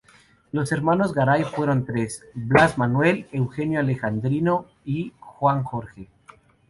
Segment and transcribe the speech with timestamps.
[0.51, 0.73] Los
[1.13, 6.09] Garay fueron tres hermanos: Blas Manuel, Eugenio Alejandrino y Juan Jorge.